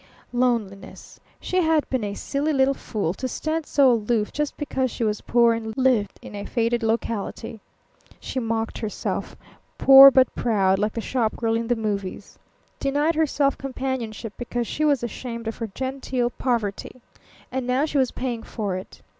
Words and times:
Loneliness. 0.33 1.19
She 1.39 1.57
had 1.61 1.87
been 1.91 2.03
a 2.03 2.15
silly 2.15 2.53
little 2.53 2.73
fool 2.73 3.13
to 3.13 3.27
stand 3.27 3.67
so 3.67 3.91
aloof, 3.91 4.33
just 4.33 4.57
because 4.57 4.89
she 4.89 5.03
was 5.03 5.21
poor 5.21 5.53
and 5.53 5.77
lived 5.77 6.17
in 6.23 6.33
a 6.33 6.43
faded 6.43 6.81
locality. 6.81 7.61
She 8.19 8.39
mocked 8.39 8.79
herself. 8.79 9.37
Poor 9.77 10.09
but 10.09 10.33
proud, 10.33 10.79
like 10.79 10.93
the 10.93 11.01
shopgirl 11.01 11.55
in 11.55 11.67
the 11.67 11.75
movies. 11.75 12.39
Denied 12.79 13.13
herself 13.13 13.59
companionship 13.59 14.33
because 14.37 14.65
she 14.65 14.83
was 14.83 15.03
ashamed 15.03 15.47
of 15.47 15.57
her 15.57 15.67
genteel 15.67 16.31
poverty. 16.31 16.99
And 17.51 17.67
now 17.67 17.85
she 17.85 17.99
was 17.99 18.09
paying 18.09 18.41
for 18.41 18.75
it. 18.75 19.03